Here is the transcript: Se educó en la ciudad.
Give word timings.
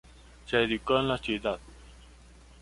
Se 0.47 0.59
educó 0.63 0.97
en 0.97 1.09
la 1.09 1.19
ciudad. 1.19 1.59